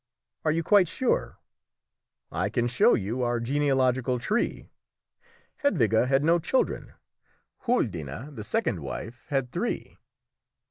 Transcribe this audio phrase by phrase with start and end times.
[0.43, 1.37] "Are you quite sure?"
[2.31, 4.71] "I can show you our genealogical tree;
[5.61, 6.95] Hedwige had no children;
[7.67, 9.97] Huldine, the second wife, had three."